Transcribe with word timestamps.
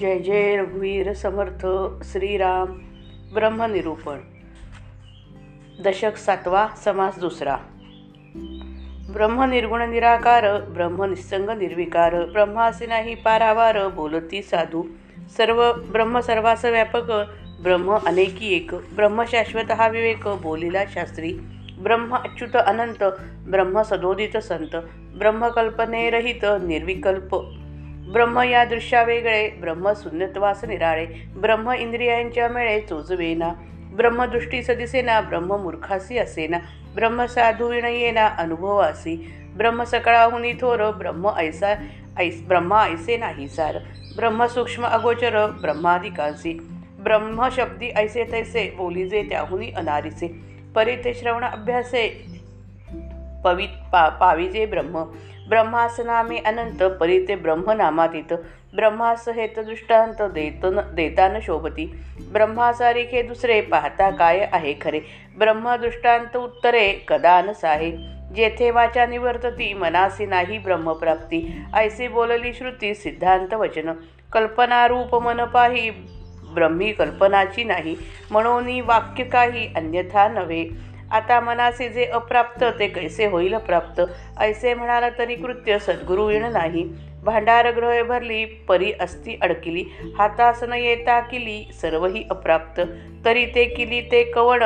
जय 0.00 0.18
जय 0.18 0.56
रघुवीर 0.56 1.12
समर्थ 1.12 1.66
श्रीराम 2.04 2.66
ब्रह्मनिरूपण. 3.34 4.18
दशक 5.84 6.16
सातवा 6.16 6.68
समास 6.84 7.18
दुसरा. 7.18 7.56
ब्रह्म 9.12 9.42
निर्गुण 9.42 9.90
निराकार 9.90 10.60
ब्रह्म 10.60 11.04
निस्संग 11.04 11.50
निर्विकार 11.50 12.14
ब्रह्म 12.14 12.60
असे 12.60 12.86
नाही 12.86 13.14
पारावार 13.14 13.88
बोलती 13.88 14.42
साधू. 14.42 14.82
सर्व 15.36 15.72
ब्रह्म 15.72 16.20
सर्वास 16.20 16.64
व्यापक 16.64 17.10
ब्रह्म 17.62 17.98
अनेकी 18.06 18.56
एक. 18.56 18.74
ब्रह्म 18.74 19.24
शाश्वत 19.24 19.70
हा 19.70 19.88
विवेक 19.88 20.28
बोलिला 20.28 20.84
शास्त्री. 20.84 21.32
ब्रह्म 21.80 22.16
अच्युत 22.16 22.56
अनंत 22.56 23.02
ब्रह्म 23.48 23.82
सदोदित 23.82 24.36
संत. 24.36 24.76
ब्रह्मकल्पनेरहित 25.18 26.44
निर्विकल्प 26.44 27.56
ब्रह्म 28.12 28.42
या 28.42 28.64
दृश्या 28.64 29.02
वेगळे 29.02 29.48
ब्रह्म 29.60 29.92
शून्यत्वास 30.02 30.64
निराळे 30.64 31.06
ब्रह्म 31.36 31.72
इंद्रियांच्या 31.72 32.48
मेळे 32.48 32.80
चोचवेना 32.80 33.52
ब्रह्मदृष्टी 33.96 34.62
सदिसेना 34.62 35.20
ब्रह्म 35.20 35.56
मूर्खासी 35.62 36.18
असेना 36.18 36.58
ब्रह्म 36.94 37.24
साधू 37.26 37.68
विनयेना 37.68 38.26
अनुभवासी 38.38 39.16
ब्रह्म 39.56 39.84
सकळाहुनी 39.84 40.52
थोर 40.60 40.90
ब्रह्म 40.90 41.30
ऐसा 41.38 41.74
ऐस 42.18 42.42
ब्रह्मा 42.48 42.84
ऐसे 42.86 43.16
नाही 43.16 43.48
सार 43.48 43.78
ब्रह्म 44.16 44.46
सूक्ष्म 44.46 44.86
अगोचर 44.86 45.44
ब्रह्मादिकांसी 45.60 46.58
ब्रह्म 47.00 47.48
शब्दी 47.56 47.88
ऐसे 47.96 48.24
तैसे 48.32 48.68
बोलीजे 48.76 49.22
त्याहुनी 49.22 49.70
अनारिसे 49.76 50.28
परिते 50.74 51.14
श्रवण 51.14 51.44
अभ्यासे 51.44 52.06
पवित 53.44 53.68
पा 53.92 54.08
पाविजे 54.08 54.66
ब्रह्म. 54.66 55.04
ब्रह्मासनामे 55.48 56.38
अनंत 56.38 56.82
परिते 56.82 57.36
ब्रह्मनामातीत. 57.36 58.32
ब्रह्मास 58.74 59.28
हेत 59.28 59.58
दृष्टांत 59.58 60.22
देत 60.22 60.66
देतान 60.66 61.40
शोभती. 61.40 61.86
ब्रह्मासारिखे 62.32 63.22
दुसरे 63.22 63.60
पाहता 63.60 64.10
काय 64.10 64.48
आहे 64.52 64.74
खरे? 64.74 65.00
ब्रह्मदृष्टांत 65.38 66.36
उत्तरे 66.36 67.04
कदान 67.08 67.48
न 67.48 67.52
साहे. 67.52 67.90
जेथे 68.34 68.70
वाचा 68.70 69.06
निवर्तती 69.06 69.74
मनासी 69.74 70.26
नाही 70.26 70.58
ब्रह्मप्राप्ती. 70.58 71.64
ऐसी 71.74 72.08
बोलली 72.08 72.52
श्रुती 72.52 72.94
सिद्धांत 72.94 73.54
वचन. 73.54 73.92
कल्पनारूप 74.32 75.14
मन 75.14 75.44
पाही 75.44 75.90
ब्रह्मी 76.54 76.92
कल्पनाची 76.92 77.64
नाही. 77.64 77.96
म्हणून 78.30 78.80
वाक्य 78.80 79.24
काही 79.24 79.72
अन्यथा 79.76 80.28
नव्हे. 80.28 80.89
आता 81.12 81.40
मनासे 81.40 81.88
जे 81.88 82.04
अप्राप्त 82.04 82.64
ते 82.78 82.88
कैसे 82.88 83.26
होईल 83.26 83.54
अप्राप्त? 83.54 84.00
ऐसे 84.38 84.74
म्हणाला 84.74 85.08
तरी 85.10 85.34
कृत्य 85.34 85.78
सद्गुरु 85.78 86.24
विण 86.24 86.44
नाही. 86.44 86.84
भांडार 87.24 87.72
भरली 88.02 88.44
परी 88.44 88.92
अस्ती 88.92 89.38
अडकिली. 89.42 89.84
हातास 90.18 90.62
न 90.62 90.72
येता 90.72 91.20
किली 91.20 91.70
सर्वही 91.82 92.24
अप्राप्त. 92.30 92.80
तरी 93.24 93.46
ते 93.46 93.64
किली 93.64 94.00
ते 94.00 94.22
कवण 94.24 94.62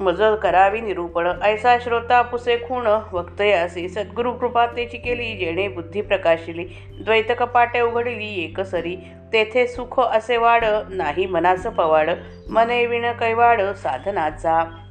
मज 0.00 0.22
करावी 0.42 0.80
निरूपण. 0.80 1.26
ऐसा 1.42 1.78
श्रोता 1.78 2.22
पुसे 2.22 2.56
खूण 2.56 2.86
वक्तयासी 3.12 3.88
सद्गुरु 3.88 4.32
कृपा 4.32 4.66
तेची 4.66 4.98
केली 4.98 5.36
जेणे 5.36 5.68
बुद्धी 5.68 6.00
प्रकाशिली. 6.00 6.64
द्वैत 7.04 7.32
कपाटे 7.38 7.80
उघडली 7.80 8.44
एकसरी 8.44 8.96
तेथे 9.32 9.66
सुख 9.66 10.00
असे 10.00 10.36
वाड 10.36 10.64
नाही 10.90 11.26
मनास 11.26 11.66
पवाड. 11.66 12.10
मने 12.50 12.86
विण 12.86 13.12
कैवाड 13.12 13.62
साधनाचा. 13.62 14.81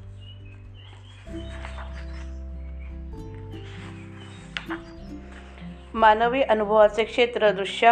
मानवी 5.94 6.42
अनुभवाचे 6.42 7.04
क्षेत्र 7.04 7.52
दृश्या 7.52 7.92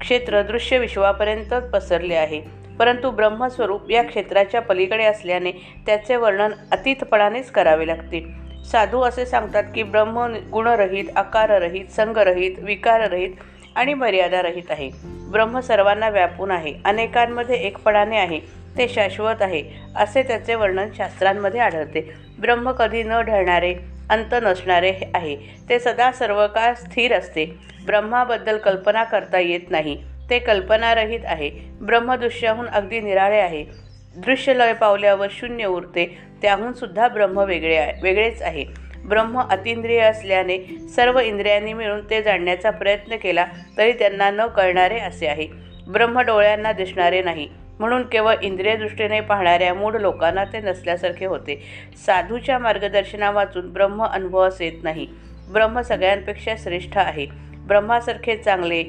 क्षेत्र 0.00 0.42
दृश्य 0.42 0.78
विश्वापर्यंत 0.78 1.54
पसरले 1.54 2.14
आहे. 2.14 2.42
परंतु 2.78 3.10
ब्रह्मस्वरूप 3.10 3.90
या 3.90 4.02
क्षेत्राच्या 4.02 4.60
पलीकडे 4.60 5.04
असल्याने 5.04 5.52
त्याचे 5.86 6.16
वर्णन 6.16 6.50
अतीतपणानेच 6.72 7.50
करावे 7.50 7.86
लागते. 7.86 8.26
साधू 8.72 9.00
असे 9.00 9.26
सांगतात 9.26 9.64
की 9.74 9.82
ब्रह्म 9.82 10.34
गुणरहित 10.52 11.04
आकाररहित 11.16 11.84
संगरहित 11.84 12.58
विकाररहित 12.58 13.30
आणि 13.76 13.94
मर्यादारहित 13.94 14.70
आहे. 14.70 14.90
ब्रह्म 15.04 15.60
सर्वांना 15.60 16.08
व्यापून 16.08 16.50
आहे. 16.50 16.74
अनेकांमध्ये 16.84 17.56
एकपणाने 17.56 18.18
आहे. 18.18 18.40
ते 18.78 18.88
शाश्वत 18.88 19.42
आहे 19.42 19.64
असे 19.96 20.22
त्याचे 20.22 20.54
वर्णन 20.54 20.88
शास्त्रांमध्ये 20.96 21.60
आढळते. 21.60 22.12
ब्रह्म 22.40 22.70
कधी 22.70 23.02
न 23.02 23.20
ढळणारे 23.20 23.74
अंत 24.12 24.34
नसणारे 24.42 24.92
आहे. 25.14 25.36
ते 25.68 25.78
सदा 25.78 26.12
सर्व 26.12 26.46
काळ 26.46 26.74
स्थिर 26.74 27.14
असते. 27.14 27.44
ब्रह्माबद्दल 27.86 28.58
कल्पना 28.58 29.04
करता 29.04 29.38
येत 29.38 29.70
नाही. 29.70 30.02
ते 30.30 30.38
कल्पनारहित 30.38 31.20
आहे. 31.24 31.50
ब्रह्मदृश्याहून 31.80 32.68
अगदी 32.68 33.00
निराळे 33.00 33.40
आहे. 33.40 33.64
दृश्य 34.16 34.54
लय 34.54 34.72
पावल्यावर 34.72 35.26
शून्य 35.30 35.64
उरते. 35.64 36.18
त्याहून 36.42 36.72
सुद्धा 36.72 37.08
ब्रह्म 37.08 37.38
वेगळे 37.38 37.76
आहे 37.76 37.92
वेगळेच 38.02 38.42
आहे. 38.42 38.64
ब्रह्म 39.08 39.40
अतिंद्रिय 39.40 40.00
असल्याने 40.00 40.88
सर्व 40.96 41.18
इंद्रियांनी 41.18 41.72
मिळून 41.72 42.10
ते 42.10 42.22
जाणण्याचा 42.22 42.70
प्रयत्न 42.70 43.16
केला 43.16 43.46
तरी 43.78 43.92
त्यांना 43.92 44.30
न 44.30 44.46
कळणारे 44.46 44.98
असे 44.98 45.26
आहे. 45.26 45.48
ब्रह्म 45.88 46.18
डोळ्यांना 46.20 46.72
दिसणारे 46.72 47.22
नाही. 47.22 47.48
म्हणून 47.82 48.02
केवळ 48.06 48.34
इंद्रियदृष्टीने 48.42 49.20
पाहणाऱ्या 49.20 49.74
मूळ 49.74 49.96
लोकांना 49.98 50.44
ते 50.44 50.60
नसल्यासारखे 50.60 51.26
होते. 51.26 51.62
साधूच्या 52.06 52.58
मार्गदर्शना 52.58 53.30
वाचून 53.30 53.72
ब्रह्म 53.72 54.04
अनुभवास 54.04 54.60
येत 54.60 54.84
नाही. 54.84 55.06
ब्रह्म 55.52 55.80
सगळ्यांपेक्षा 55.80 56.54
श्रेष्ठ 56.58 56.98
आहे. 56.98 57.26
ब्रह्मासारखे 57.66 58.36
चांगले 58.36 58.82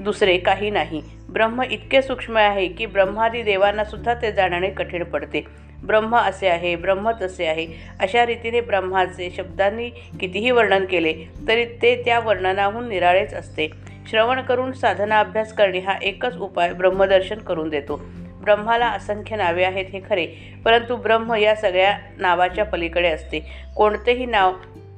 दुसरे 0.00 0.36
काही 0.38 0.70
नाही. 0.70 1.02
ब्रह्म 1.28 1.62
इतके 1.62 2.02
सूक्ष्म 2.02 2.36
आहे 2.36 2.66
की 2.68 2.86
ब्रह्मादी 2.86 3.42
देवांना 3.42 3.84
सुद्धा 3.84 4.14
ते 4.14 4.32
जाणणे 4.32 4.70
कठीण 4.70 5.04
पडते. 5.04 5.44
ब्रह्म 5.86 6.16
असे 6.16 6.48
आहे 6.48 6.74
ब्रह्म 6.76 7.10
तसे 7.22 7.46
आहे. 7.46 7.66
अशा 8.00 8.26
रीतीने 8.26 8.60
ब्रह्माचे 8.60 9.30
शब्दांनी 9.36 9.88
कितीही 10.20 10.50
वर्णन 10.50 10.84
केले 10.84 11.12
तरी 11.48 11.64
ते 11.82 11.94
त्या 12.04 12.18
वर्णनाहून 12.20 12.88
निराळेच 12.88 13.34
असते. 13.34 13.68
श्रवण 14.10 14.40
करून 14.42 14.72
साधना 14.72 15.18
अभ्यास 15.20 15.52
करणे 15.52 15.78
हा 15.78 15.96
एकच 16.02 16.36
उपाय 16.38 16.72
ब्रह्मदर्शन 16.72 17.38
करून 17.38 17.68
देतो. 17.68 18.00
ब्रह्माला 18.46 18.86
असंख्य 18.86 19.36
नावे 19.36 19.64
आहेत 19.64 19.84
हे 19.92 20.00
खरे 20.10 20.26
परंतु 20.64 20.96
ब्रह्म 20.96 21.34
या 21.34 21.54
सगळ्या 21.54 21.98
नावाच्या 22.18 22.64
पलीकडे 22.64 23.08
असते. 23.08 23.40
कोणतेही 23.76 24.26
नाव 24.26 24.52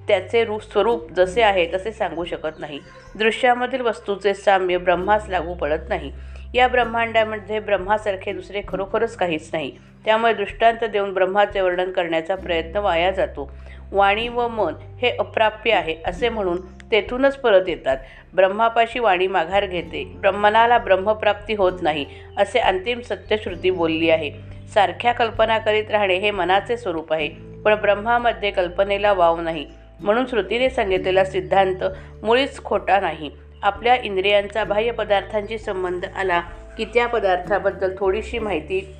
त्याचे 0.08 0.44
रूप 0.44 0.62
स्वरूप 0.62 1.10
जसे 1.12 1.42
आहे 1.42 1.66
तसे 1.74 1.92
सांगू 1.92 2.24
शकत 2.24 2.60
नाही. 2.60 2.80
दृश्यामधील 3.14 3.80
वस्तूचे 3.80 4.34
साम्य 4.34 4.78
ब्रह्मास 4.78 5.28
लागू 5.28 5.54
पडत 5.54 5.88
नाही. 5.88 6.12
या 6.54 6.68
ब्रह्मांडामध्ये 6.68 7.58
ब्रह्मासारखे 7.60 8.32
दुसरे 8.32 8.60
खरोखरच 8.68 9.16
काहीच 9.16 9.50
नाही. 9.52 9.70
त्यामुळे 10.04 10.32
दृष्टांत 10.34 10.84
देऊन 10.84 11.12
ब्रह्माचे 11.14 11.60
वर्णन 11.60 11.90
करण्याचा 11.92 12.34
प्रयत्न 12.34 12.76
वाया 12.76 13.10
जातो. 13.10 13.50
वाणी 13.92 14.28
व 14.28 14.48
मन 14.48 14.72
हे 15.02 15.10
अप्राप्य 15.18 15.72
आहे 15.72 15.96
असे 16.06 16.28
म्हणून 16.28 16.60
तेथूनच 16.90 17.36
परत 17.36 17.68
येतात. 17.68 17.96
ब्रह्मापाशी 18.34 18.98
वाणी 18.98 19.26
माघार 19.26 19.66
घेते. 19.66 20.04
ब्रह्मनाला 20.16 20.78
ब्रह्मप्राप्ती 20.78 21.54
होत 21.54 21.82
नाही 21.82 22.06
असे 22.36 22.58
अंतिम 22.58 23.00
सत्यश्रुती 23.00 23.70
बोलली 23.70 24.10
आहे. 24.10 24.30
सारख्या 24.74 25.12
कल्पना 25.12 25.58
करीत 25.58 25.90
राहणे 25.90 26.14
हे 26.14 26.30
मनाचे 26.30 26.76
स्वरूप 26.76 27.12
आहे 27.12 27.28
पण 27.64 27.74
ब्रह्मामध्ये 27.74 28.50
कल्पनेला 28.50 29.12
वाव 29.12 29.40
नाही. 29.40 29.66
म्हणून 30.00 30.26
श्रुतीने 30.26 30.70
सांगितलेला 30.70 31.24
सिद्धांत 31.24 31.84
मुळीच 32.22 32.62
खोटा 32.64 32.98
नाही. 33.00 33.30
आपल्या 33.62 33.94
इंद्रियांचा 33.94 34.64
बाह्य 34.64 34.90
पदार्थांशी 34.90 35.58
संबंध 35.58 36.04
आला 36.16 36.40
की 36.76 36.84
त्या 36.84 37.06
पदार्थाबद्दल 37.06 37.94
थोडीशी 37.98 38.38
माहिती 38.38 38.96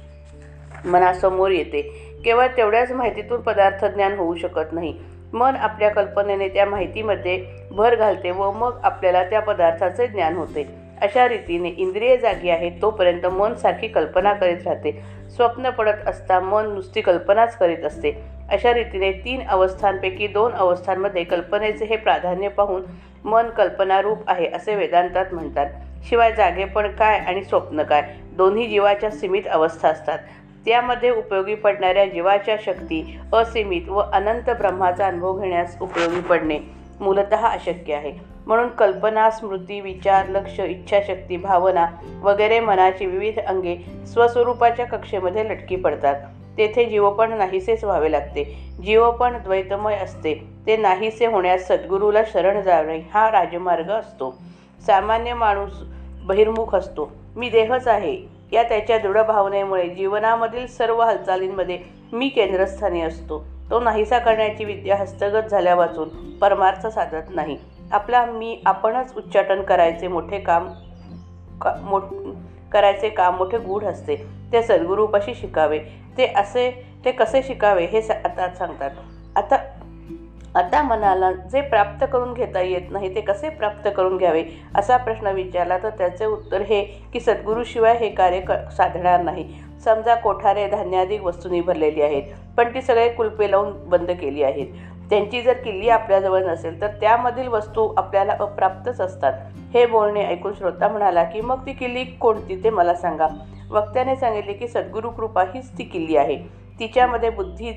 मनासमोर 0.85 1.51
येते. 1.51 1.83
केवळ 2.25 2.47
तेवढ्याच 2.47 2.93
माहितीतून 2.93 3.41
पदार्थ 3.41 3.85
ज्ञान 3.85 4.13
होऊ 4.13 4.35
शकत 4.35 4.73
नाही. 4.73 4.99
मन 5.33 5.57
आपल्या 5.57 5.91
कल्पनेने 5.91 6.49
त्या 6.49 6.67
माहितीमध्ये 6.67 7.45
भर 7.71 7.95
घालते 7.95 8.31
व 8.31 8.51
मग 8.51 8.81
आपल्याला 8.83 9.25
त्या 9.25 9.41
पदार्थाचे 9.41 10.07
ज्ञान 10.07 10.37
होते. 10.37 10.88
अशा 11.03 11.29
रीतीने 11.29 11.69
इंद्रिय 11.69 12.17
जागी 12.17 12.51
आहेत 12.51 12.73
तोपर्यंत 12.83 13.27
मन 13.27 13.55
सारखी 13.55 13.89
कल्पना 13.89 14.33
करीत 14.33 14.67
राहते. 14.67 14.93
स्वप्न 15.37 15.71
पडत 15.71 16.07
असता 16.07 16.41
मन 16.41 16.71
नुसती 16.71 17.01
कल्पनाच 17.01 17.57
करीत 17.57 17.85
असते. 17.85 18.13
अशा 18.51 18.73
रीतीने 18.75 19.13
तीन 19.13 19.43
अवस्थांपैकी 19.49 20.27
दोन 20.27 20.53
अवस्थांमध्ये 20.53 21.25
कल्पनेचे 21.25 21.85
हे 21.85 21.97
प्राधान्य 21.97 22.49
पाहून 22.49 22.83
मन 23.25 23.49
कल्पनारूप 23.49 24.19
आहे 24.27 24.47
असे 24.47 24.75
वेदांतात 24.75 25.33
म्हणतात. 25.33 25.67
शिवाय 26.09 26.33
जागेपण 26.33 26.91
काय 26.91 27.19
आणि 27.19 27.45
स्वप्न 27.45 27.83
काय? 27.83 28.03
दोन्ही 28.37 28.67
जीवाच्या 28.67 29.11
सीमित 29.11 29.49
अवस्था 29.51 29.89
असतात. 29.89 30.19
त्यामध्ये 30.65 31.11
उपयोगी 31.11 31.55
पडणाऱ्या 31.55 32.05
जीवाच्या 32.07 32.57
शक्ती 32.67 33.19
असीमित 33.33 33.89
व 33.89 33.99
अनंत 33.99 34.51
ब्रह्माचा 34.51 35.07
अनुभव 35.07 35.41
घेण्यास 35.41 35.77
उपयोगी 35.81 36.21
पडणे 36.21 36.59
मूलत 37.01 37.33
अशक्य 37.33 37.95
आहे. 37.95 38.38
म्हणून 38.49 38.69
कल्पना 38.69 39.31
स्मृती 39.31 39.81
विचार 39.81 40.29
लक्ष 40.29 40.61
इच्छाशक्ती 40.61 41.37
भावना 41.37 41.87
वगैरे 42.23 42.61
मनाची 42.61 43.07
विविध 43.07 43.39
अंगे 43.39 43.77
स्वस्वरूपाच्या 44.07 44.87
कक्षेमध्ये 44.87 45.45
लटकी 45.45 45.77
पडतात. 45.77 46.15
तेथे 46.59 46.85
जीवपण 46.85 47.33
नाहीसेच 47.33 47.85
व्हावे 47.85 48.13
लागते. 48.13 48.45
जीवपण 48.85 49.39
द्वैतमय 49.43 49.95
असते. 49.95 50.35
ते 50.67 50.77
नाहीसे 50.77 51.27
होण्यास 51.27 51.69
सद्गुरूला 51.69 52.23
शरण 52.33 52.61
जाणे 52.61 52.99
हा 53.15 53.31
राजमार्ग 53.31 53.91
असतो. 53.91 54.39
सामान्य 54.87 55.35
माणूस 55.35 55.73
बहिर्मुख 56.25 56.75
असतो. 56.75 57.13
मी 57.37 57.51
देहच 57.51 57.89
आहे. 57.89 58.19
या 58.53 58.63
त्याच्या 58.63 58.99
दृढ 58.99 59.19
भावनेमुळे 59.19 59.89
जीवनामधील 59.89 60.67
सर्व 60.67 61.01
हालचालींमध्ये 61.01 61.79
मी 62.13 62.29
केंद्रस्थानी 62.29 63.01
असतो. 63.01 63.45
तो 63.71 63.81
नाहीसा 63.81 64.19
करण्याची 64.19 64.65
विद्या 64.65 64.97
हस्तगत 64.97 65.49
झाल्या 65.49 65.75
वाचून 65.75 66.09
परमार्थ 66.39 66.87
साधत 66.87 67.35
नाही. 67.35 67.59
आपला 67.93 68.25
मी 68.27 68.61
आपणच 68.67 69.17
उच्चाटन 69.17 69.63
करायचे 69.63 70.09
मोठे 70.09 70.39
काम 70.39 70.69
का 71.61 71.75
मो 71.83 72.01
करायचे 72.73 73.09
काम 73.09 73.37
मोठे 73.37 73.59
गूढ 73.59 73.85
असते. 73.85 74.17
ते 74.53 74.63
सद्गुरूपाशी 74.63 75.35
शिकावे. 75.35 75.79
ते 76.19 76.27
असे 76.37 76.71
ते 77.05 77.11
कसे 77.13 77.43
शिकावे 77.43 77.85
हे 77.93 78.03
सा 78.03 78.15
आता 78.25 78.49
सांगतात. 78.55 78.91
आता 79.37 79.57
आता 80.55 80.83
मनाला 80.83 81.31
जे 81.53 81.61
प्राप्त 81.61 82.05
करून 82.13 82.33
घेता 82.35 82.61
येत 82.61 82.91
नाही 82.91 83.15
ते 83.15 83.21
कसे 83.21 83.49
प्राप्त 83.49 83.89
करून 83.97 84.17
घ्यावे 84.17 84.43
असा 84.77 84.97
प्रश्न 84.97 85.33
विचारला 85.35 85.77
तर 85.79 85.91
त्याचे 85.99 86.25
उत्तर 86.25 86.63
हे 86.63 86.83
की 87.13 87.21
सद्गुरूशिवाय 87.21 87.97
हे 87.99 88.09
कार्य 88.11 88.41
क 88.41 88.53
साधणार 88.77 89.23
नाही. 89.23 89.45
समजा 89.85 90.15
कोठारे 90.15 90.67
धान्याधिक 90.69 91.23
वस्तूंनी 91.25 91.61
भरलेली 91.61 92.03
आहेत 92.03 92.33
पण 92.57 92.75
ती 92.75 92.83
सगळे 92.83 93.09
कुलपे 93.09 93.51
लावून 93.51 93.73
बंद 93.89 94.11
केली 94.11 94.43
आहेत. 94.43 94.67
त्यांची 95.11 95.41
जर 95.43 95.53
किल्ली 95.55 95.89
आपल्याजवळ 95.89 96.45
नसेल 96.45 96.81
तर 96.81 96.87
त्यामधील 97.01 97.49
वस्तू 97.49 97.89
आपल्याला 97.97 98.37
अप्राप्तच 98.41 99.01
असतात. 99.01 99.33
हे 99.75 99.85
बोलणे 99.87 100.25
ऐकून 100.27 100.53
श्रोता 100.55 100.89
म्हणाला 100.89 101.23
की 101.25 101.41
मग 101.41 101.67
ती 101.67 101.73
किल्ली 101.73 102.05
कोणती 102.05 102.63
ते 102.65 102.71
मला 102.71 102.95
सांगा. 102.95 103.27
वक्त्याने 103.71 104.17
सांगितले 104.17 104.53
की 104.53 104.69
सद्गुरू 104.69 105.11
कृपा 105.11 105.43
हीच 105.55 105.71
ती 105.79 105.85
किल्ली 105.85 106.17
आहे. 106.17 106.37
तिच्यामध्ये 106.81 107.31
बुद्धी 107.31 107.71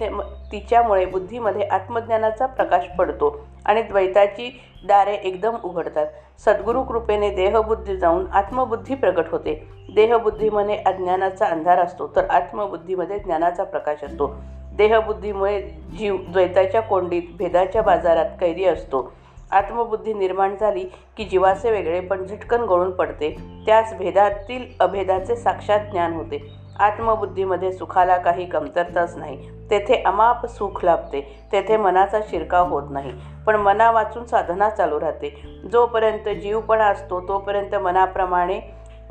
तिच्यामुळे 0.52 1.06
बुद्धीमध्ये 1.06 1.68
आत्मज्ञानाचा 1.68 2.46
प्रकाश 2.46 2.86
पडतो 2.98 3.36
आणि 3.66 3.82
द्वैताची 3.82 4.60
दारे 4.88 5.14
एकदम 5.14 5.56
उघडतात. 5.64 6.08
सद्गुरू 6.46 6.84
कृपेने 6.84 7.30
देहबुद्धी 7.30 7.98
जाऊन 7.98 8.26
आत्मबुद्धी 8.34 8.96
प्रकट 8.96 9.32
होते. 9.32 9.54
देहबुद्धीमध्ये 9.96 10.78
अज्ञानाचा 10.86 11.46
अंधार 11.46 11.80
असतो 11.80 12.08
तर 12.16 12.30
आत्मबुद्धीमध्ये 12.30 13.20
ज्ञानाचा 13.20 13.64
प्रकाश 13.64 14.04
असतो. 14.04 14.36
देहबुद्धीमुळे 14.78 15.62
जीव 15.98 16.18
द्वैताच्या 16.28 16.82
कोंडीत 16.82 17.22
भेदाच्या 17.38 17.82
बाजारात 17.82 18.26
कैरी 18.42 18.66
असतो. 18.66 19.12
आत्मबुद्धी 19.52 20.14
निर्माण 20.14 20.56
झाली 20.62 20.84
की 21.18 21.24
जीवाचे 21.24 21.72
वेगळे 21.72 22.00
पण 22.00 22.24
झटकन 22.24 22.62
गळून 22.62 22.92
पडते. 22.92 23.36
त्यास 23.66 23.94
भेदातील 23.94 24.66
अभेदाचे 24.80 25.36
साक्षात 25.36 25.80
ज्ञान 25.80 26.14
होते. 26.14 26.54
आत्मबुद्धीमध्ये 26.80 27.72
सुखाला 27.72 28.18
काही 28.18 28.46
कमतरताच 28.46 29.18
नाही. 29.18 29.50
तेथे 29.70 30.04
अमाप 30.06 30.46
सुख 30.46 30.86
लाभते. 30.86 31.42
तेथे 31.52 31.78
मनाचा 31.78 32.20
शिरकाव 32.30 32.68
होत 32.68 32.84
नाही. 32.90 33.12
पण 33.48 33.56
मना 33.56 33.92
वाचून 33.92 34.26
साधना 34.26 34.70
चालू 34.70 35.00
राहते. 35.00 35.60
जोपर्यंत 35.72 36.30
जीवपणा 36.30 36.86
असतो 36.86 37.22
तोपर्यंत 37.28 37.76
मनाप्रमाणे 37.76 38.60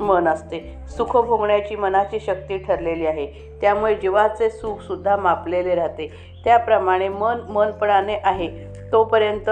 मन 0.01 0.27
असते. 0.27 0.77
सुख 0.89 1.17
भोगण्याची 1.17 1.75
मनाची 1.75 2.19
शक्ती 2.19 2.57
ठरलेली 2.57 3.05
आहे. 3.05 3.57
त्यामुळे 3.61 3.95
जीवाचे 3.95 4.49
सुखसुद्धा 4.49 5.15
मापलेले 5.15 5.75
राहते. 5.75 6.11
त्याप्रमाणे 6.43 7.09
मन 7.09 7.39
मनपणाने 7.49 8.15
आहे. 8.23 8.65
तोपर्यंत 8.91 9.49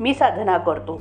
मी 0.00 0.14
साधना 0.14 0.58
करतो. 0.58 1.00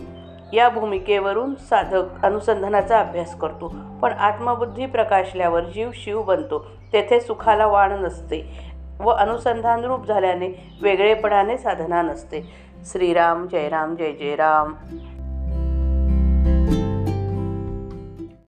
या 0.54 0.70
भूमिकेवरून 0.70 1.56
साधक 1.56 2.04
अनुसंधानाचा 2.24 3.00
अभ्यास 3.00 3.40
करतो. 3.40 3.76
पण 4.02 4.14
आत्मबुद्धी 4.14 4.86
प्रकाशल्यावर 4.86 5.62
जीव 5.62 5.90
शिव 5.94 6.22
बनतो. 6.22 6.66
तेथे 6.94 7.20
सुखाला 7.20 7.66
वाण 7.66 7.92
नसते 7.92 8.60
व 9.00 9.10
अनुसंधानरूप 9.10 10.08
झाल्याने 10.08 10.78
वेगळेपणाने 10.82 11.58
साधना 11.58 12.02
नसते. 12.02 12.54
श्रीराम 12.86 13.48
जय 13.48 13.70
राम 13.70 13.96
जय 13.96 14.12
जय 14.12 14.36
राम. 14.36 14.74